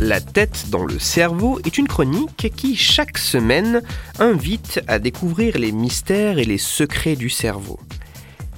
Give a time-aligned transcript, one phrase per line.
[0.00, 3.82] La tête dans le cerveau est une chronique qui, chaque semaine,
[4.20, 7.80] invite à découvrir les mystères et les secrets du cerveau.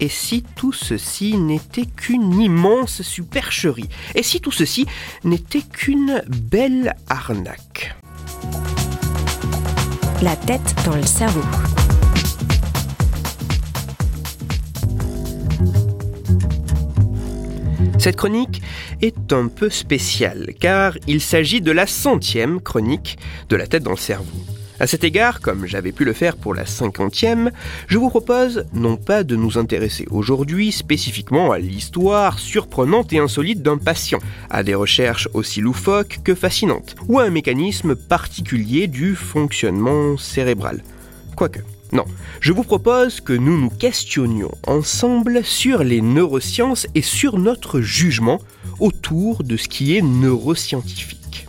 [0.01, 3.89] Et si tout ceci n'était qu'une immense supercherie?
[4.15, 4.87] Et si tout ceci
[5.25, 7.97] n'était qu'une belle arnaque?
[10.21, 11.41] La tête dans le cerveau.
[17.99, 18.63] Cette chronique
[19.03, 23.19] est un peu spéciale car il s'agit de la centième chronique
[23.49, 24.41] de la tête dans le cerveau.
[24.81, 27.51] À cet égard, comme j'avais pu le faire pour la cinquantième,
[27.87, 33.61] je vous propose non pas de nous intéresser aujourd'hui spécifiquement à l'histoire surprenante et insolite
[33.61, 39.15] d'un patient, à des recherches aussi loufoques que fascinantes, ou à un mécanisme particulier du
[39.15, 40.83] fonctionnement cérébral.
[41.37, 41.61] Quoique.
[41.93, 42.05] Non,
[42.41, 48.41] je vous propose que nous nous questionnions ensemble sur les neurosciences et sur notre jugement
[48.79, 51.49] autour de ce qui est neuroscientifique.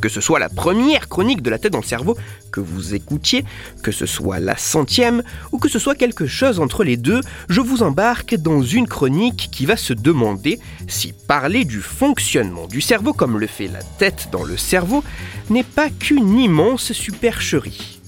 [0.00, 2.16] Que ce soit la première chronique de la tête dans le cerveau
[2.52, 3.44] que vous écoutiez,
[3.82, 7.60] que ce soit la centième, ou que ce soit quelque chose entre les deux, je
[7.60, 13.12] vous embarque dans une chronique qui va se demander si parler du fonctionnement du cerveau
[13.12, 15.02] comme le fait la tête dans le cerveau
[15.50, 18.00] n'est pas qu'une immense supercherie.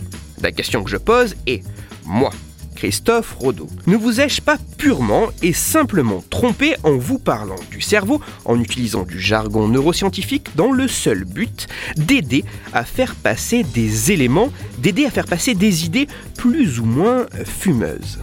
[0.45, 1.63] La question que je pose est,
[2.05, 2.29] moi,
[2.77, 8.21] Christophe Rodeau, ne vous ai-je pas purement et simplement trompé en vous parlant du cerveau,
[8.45, 14.51] en utilisant du jargon neuroscientifique, dans le seul but d'aider à faire passer des éléments,
[14.77, 18.19] d'aider à faire passer des idées plus ou moins fumeuses?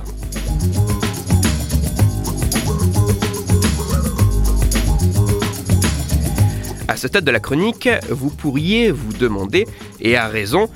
[6.88, 9.66] À ce stade de la chronique, vous pourriez vous demander,
[10.02, 10.70] et à raison,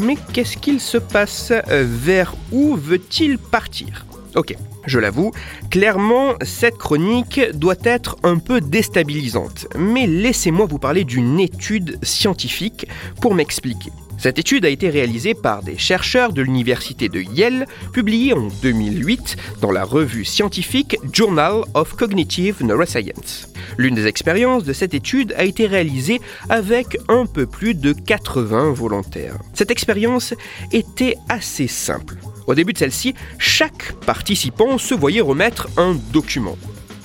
[0.00, 4.06] mais qu'est-ce qu'il se passe Vers où veut-il partir?
[4.36, 4.54] Ok,
[4.86, 5.32] je l'avoue,
[5.70, 12.86] clairement, cette chronique doit être un peu déstabilisante, mais laissez-moi vous parler d'une étude scientifique
[13.20, 13.90] pour m'expliquer.
[14.20, 19.36] Cette étude a été réalisée par des chercheurs de l'université de Yale, publiée en 2008
[19.62, 23.48] dans la revue scientifique Journal of Cognitive Neuroscience.
[23.78, 26.20] L'une des expériences de cette étude a été réalisée
[26.50, 29.38] avec un peu plus de 80 volontaires.
[29.54, 30.34] Cette expérience
[30.70, 32.16] était assez simple.
[32.46, 36.58] Au début de celle-ci, chaque participant se voyait remettre un document.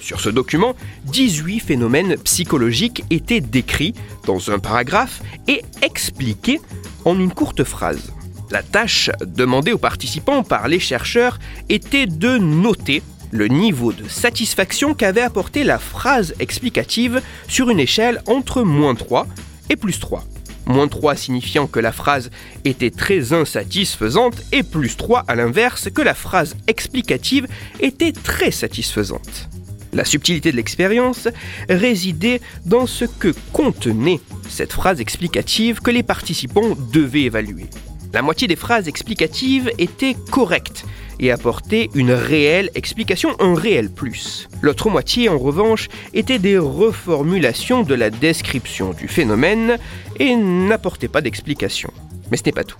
[0.05, 3.95] Sur ce document, 18 phénomènes psychologiques étaient décrits
[4.27, 6.61] dans un paragraphe et expliqués
[7.05, 8.13] en une courte phrase.
[8.51, 11.39] La tâche demandée aux participants par les chercheurs
[11.69, 13.01] était de noter
[13.31, 19.25] le niveau de satisfaction qu'avait apporté la phrase explicative sur une échelle entre moins 3
[19.71, 20.23] et plus 3.
[20.67, 22.29] Moins 3 signifiant que la phrase
[22.63, 27.47] était très insatisfaisante et plus 3 à l'inverse que la phrase explicative
[27.79, 29.49] était très satisfaisante.
[29.95, 31.29] La subtilité de l'expérience
[31.69, 34.19] résidait dans ce que contenait
[34.49, 37.67] cette phrase explicative que les participants devaient évaluer.
[38.13, 40.85] La moitié des phrases explicatives étaient correctes
[41.19, 44.49] et apportaient une réelle explication, un réel plus.
[44.61, 49.77] L'autre moitié, en revanche, était des reformulations de la description du phénomène
[50.19, 51.91] et n'apportaient pas d'explication.
[52.31, 52.77] Mais ce n'est pas tout.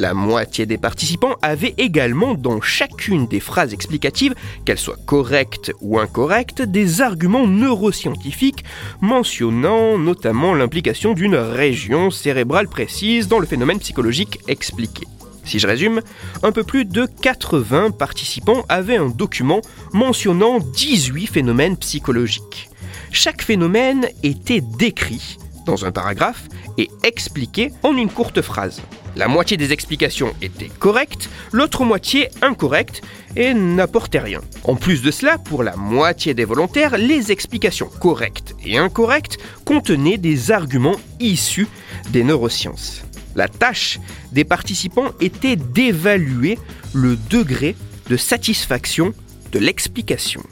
[0.00, 4.34] La moitié des participants avaient également dans chacune des phrases explicatives,
[4.64, 8.64] qu'elles soient correctes ou incorrectes, des arguments neuroscientifiques
[9.02, 15.06] mentionnant notamment l'implication d'une région cérébrale précise dans le phénomène psychologique expliqué.
[15.44, 16.00] Si je résume,
[16.42, 19.60] un peu plus de 80 participants avaient un document
[19.92, 22.70] mentionnant 18 phénomènes psychologiques.
[23.12, 28.80] Chaque phénomène était décrit dans un paragraphe et expliqué en une courte phrase.
[29.16, 33.02] La moitié des explications étaient correctes, l'autre moitié incorrecte
[33.36, 34.40] et n'apportait rien.
[34.64, 40.18] En plus de cela, pour la moitié des volontaires, les explications correctes et incorrectes contenaient
[40.18, 41.68] des arguments issus
[42.10, 43.02] des neurosciences.
[43.34, 43.98] La tâche
[44.32, 46.58] des participants était d'évaluer
[46.92, 47.76] le degré
[48.08, 49.12] de satisfaction
[49.52, 50.42] de l'explication.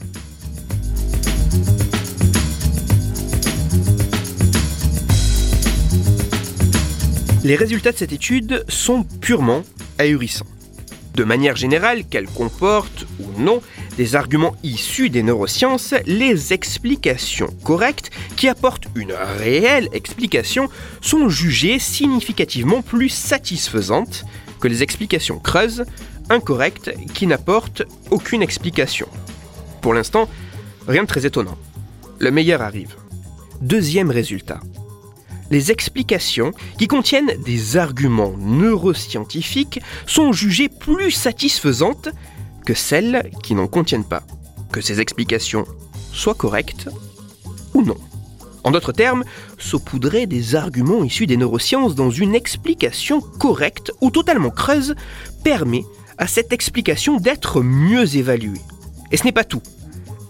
[7.49, 9.63] Les résultats de cette étude sont purement
[9.99, 10.45] ahurissants.
[11.15, 13.63] De manière générale, qu'elle comporte ou non
[13.97, 20.69] des arguments issus des neurosciences, les explications correctes qui apportent une réelle explication
[21.01, 24.27] sont jugées significativement plus satisfaisantes
[24.61, 25.87] que les explications creuses,
[26.29, 29.09] incorrects qui n'apportent aucune explication.
[29.81, 30.29] Pour l'instant,
[30.87, 31.57] rien de très étonnant.
[32.19, 32.95] Le meilleur arrive.
[33.63, 34.61] Deuxième résultat.
[35.51, 42.11] Les explications qui contiennent des arguments neuroscientifiques sont jugées plus satisfaisantes
[42.67, 44.23] que celles qui n'en contiennent pas.
[44.71, 45.65] Que ces explications
[46.13, 46.89] soient correctes
[47.73, 47.97] ou non.
[48.65, 49.25] En d'autres termes,
[49.57, 54.95] saupoudrer des arguments issus des neurosciences dans une explication correcte ou totalement creuse
[55.45, 55.85] permet
[56.19, 58.61] à cette explication d'être mieux évaluée.
[59.11, 59.63] Et ce n'est pas tout.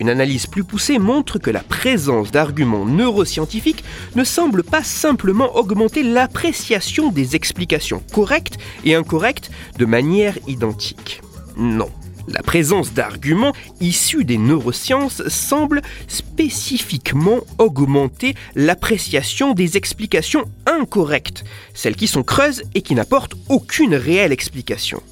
[0.01, 3.85] Une analyse plus poussée montre que la présence d'arguments neuroscientifiques
[4.15, 11.21] ne semble pas simplement augmenter l'appréciation des explications correctes et incorrectes de manière identique.
[11.57, 11.91] Non.
[12.29, 22.07] La présence d'arguments issus des neurosciences semble spécifiquement augmenter l'appréciation des explications incorrectes, celles qui
[22.07, 25.03] sont creuses et qui n'apportent aucune réelle explication.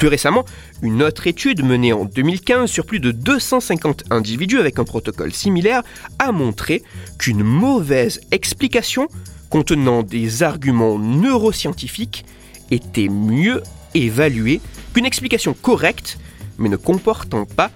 [0.00, 0.46] Plus récemment,
[0.80, 5.82] une autre étude menée en 2015 sur plus de 250 individus avec un protocole similaire
[6.18, 6.82] a montré
[7.18, 9.08] qu'une mauvaise explication
[9.50, 12.24] contenant des arguments neuroscientifiques
[12.70, 13.62] était mieux
[13.92, 14.62] évaluée
[14.94, 16.18] qu'une explication correcte
[16.56, 17.70] mais ne comportant pas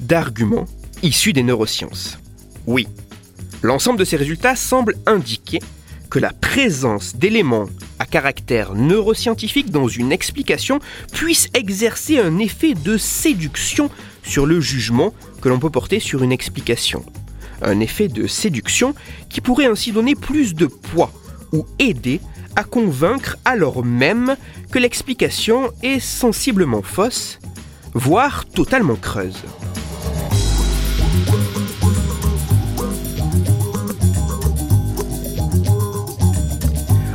[0.00, 0.66] d'arguments
[1.02, 2.18] issus des neurosciences.
[2.66, 2.88] Oui,
[3.62, 5.60] l'ensemble de ces résultats semble indiquer
[6.10, 10.80] que la présence d'éléments à caractère neuroscientifique dans une explication
[11.12, 13.90] puisse exercer un effet de séduction
[14.24, 17.04] sur le jugement que l'on peut porter sur une explication.
[17.62, 18.94] Un effet de séduction
[19.28, 21.12] qui pourrait ainsi donner plus de poids
[21.52, 22.20] ou aider
[22.56, 24.34] à convaincre alors même
[24.72, 27.38] que l'explication est sensiblement fausse
[27.92, 29.42] voire totalement creuse.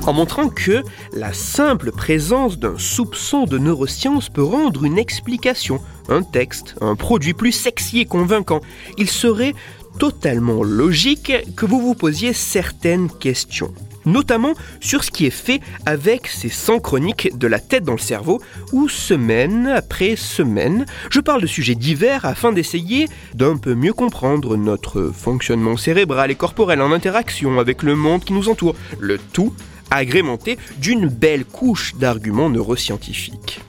[0.08, 6.22] En montrant que la simple présence d'un soupçon de neurosciences peut rendre une explication, un
[6.22, 8.62] texte, un produit plus sexy et convaincant.
[8.98, 9.56] Il serait
[10.00, 13.74] totalement logique que vous vous posiez certaines questions
[14.06, 17.98] notamment sur ce qui est fait avec ces 100 chroniques de la tête dans le
[17.98, 18.40] cerveau,
[18.72, 24.58] où semaine après semaine, je parle de sujets divers afin d'essayer d'un peu mieux comprendre
[24.58, 29.54] notre fonctionnement cérébral et corporel en interaction avec le monde qui nous entoure, le tout
[29.96, 33.60] agrémenté d'une belle couche d'arguments neuroscientifiques.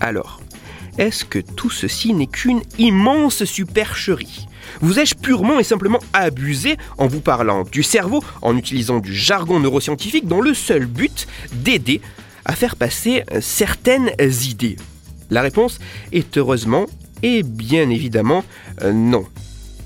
[0.00, 0.40] Alors,
[0.98, 4.46] est-ce que tout ceci n'est qu'une immense supercherie?
[4.80, 9.60] Vous ai-je purement et simplement abusé en vous parlant du cerveau, en utilisant du jargon
[9.60, 12.00] neuroscientifique dans le seul but d'aider
[12.44, 14.76] à faire passer certaines idées?
[15.30, 15.78] La réponse
[16.12, 16.86] est heureusement
[17.22, 18.44] et bien évidemment
[18.82, 19.24] euh, non.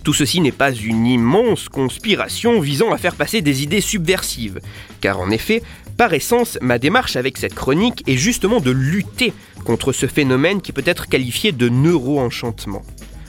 [0.02, 4.60] Tout ceci n'est pas une immense conspiration visant à faire passer des idées subversives,
[5.00, 5.62] car en effet,
[5.96, 9.32] par essence, ma démarche avec cette chronique est justement de lutter
[9.64, 12.82] contre ce phénomène qui peut être qualifié de neuroenchantement.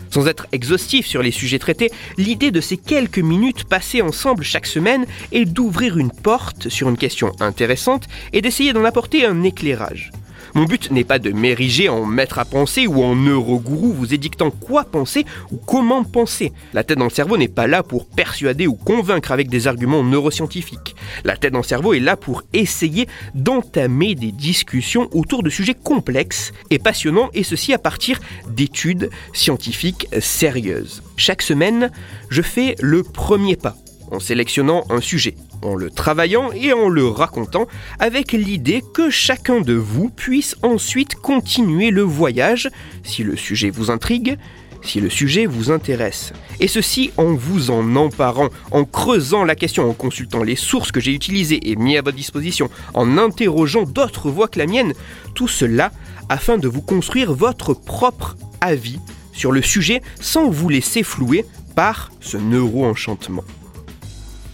[0.10, 4.66] Sans être exhaustif sur les sujets traités, l'idée de ces quelques minutes passées ensemble chaque
[4.66, 10.12] semaine est d'ouvrir une porte sur une question intéressante et d'essayer d'en apporter un éclairage.
[10.56, 14.52] Mon but n'est pas de m'ériger en maître à penser ou en neurogourou vous édictant
[14.52, 16.54] quoi penser ou comment penser.
[16.74, 20.02] La tête dans le cerveau n'est pas là pour persuader ou convaincre avec des arguments
[20.02, 20.96] neuroscientifiques.
[21.26, 25.74] La tête dans le cerveau est là pour essayer d'entamer des discussions autour de sujets
[25.74, 31.04] complexes et passionnants et ceci à partir d'études scientifiques sérieuses.
[31.18, 31.92] Chaque semaine,
[32.30, 33.76] je fais le premier pas
[34.12, 37.68] en sélectionnant un sujet, en le travaillant et en le racontant,
[38.00, 42.70] avec l'idée que chacun de vous puisse ensuite continuer le voyage
[43.04, 44.38] si le sujet vous intrigue,
[44.86, 46.34] si le sujet vous intéresse.
[46.60, 51.00] Et ceci en vous en emparant, en creusant la question, en consultant les sources que
[51.00, 54.94] j'ai utilisées et mis à votre disposition, en interrogeant d'autres voix que la mienne,
[55.34, 55.92] tout cela
[56.30, 59.00] afin de vous construire votre propre avis
[59.34, 61.46] sur le sujet sans vous laisser flouer
[61.76, 63.44] par ce neuro-enchantement.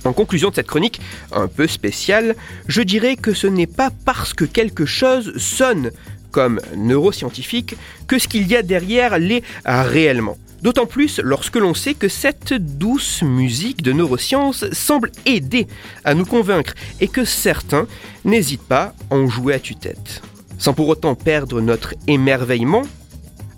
[0.03, 0.99] En conclusion de cette chronique
[1.31, 2.35] un peu spéciale,
[2.67, 5.91] je dirais que ce n'est pas parce que quelque chose sonne
[6.31, 7.75] comme neuroscientifique
[8.07, 10.37] que ce qu'il y a derrière l'est réellement.
[10.61, 15.67] D'autant plus lorsque l'on sait que cette douce musique de neurosciences semble aider
[16.03, 17.87] à nous convaincre et que certains
[18.25, 20.21] n'hésitent pas à en jouer à tue-tête.
[20.59, 22.83] Sans pour autant perdre notre émerveillement,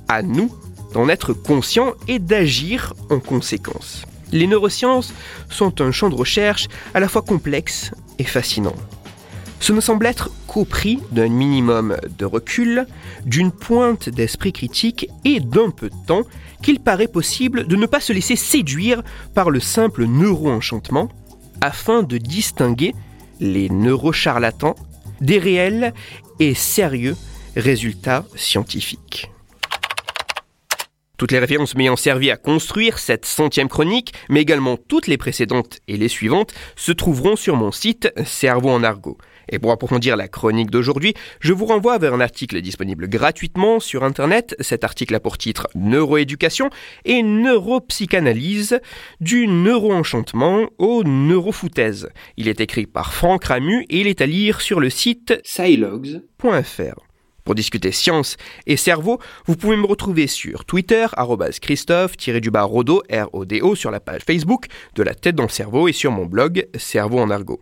[0.07, 0.53] à nous
[0.93, 4.05] d'en être conscients et d'agir en conséquence.
[4.33, 5.13] Les neurosciences
[5.49, 8.75] sont un champ de recherche à la fois complexe et fascinant.
[9.59, 12.87] Ce ne semble être qu'au prix d'un minimum de recul,
[13.25, 16.23] d'une pointe d'esprit critique et d'un peu de temps
[16.63, 19.03] qu'il paraît possible de ne pas se laisser séduire
[19.35, 21.09] par le simple neuro-enchantement
[21.61, 22.93] afin de distinguer
[23.39, 24.75] les neurocharlatans
[25.21, 25.93] des réels
[26.39, 27.15] et sérieux
[27.55, 29.32] résultats scientifiques.
[31.23, 35.79] Toutes les références m'ayant servi à construire cette centième chronique, mais également toutes les précédentes
[35.87, 39.17] et les suivantes, se trouveront sur mon site Cerveau en argot.
[39.47, 44.03] Et pour approfondir la chronique d'aujourd'hui, je vous renvoie vers un article disponible gratuitement sur
[44.03, 44.53] Internet.
[44.59, 46.69] Cet article a pour titre Neuroéducation
[47.05, 48.81] et neuropsychanalyse
[49.21, 52.09] du neuroenchantement au neurofoutaise.
[52.35, 57.12] Il est écrit par Franck Ramu et il est à lire sur le site silogs.fr.
[57.43, 61.07] Pour discuter science et cerveau, vous pouvez me retrouver sur Twitter,
[61.61, 66.25] Christophe-Rodo, R-O-D-O, sur la page Facebook de La tête dans le cerveau et sur mon
[66.25, 67.61] blog Cerveau en argot.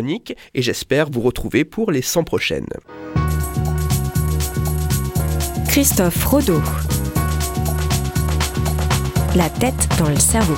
[0.53, 2.67] et j'espère vous retrouver pour les 100 prochaines.
[5.67, 6.61] Christophe Rodeau.
[9.35, 10.55] La tête dans le cerveau.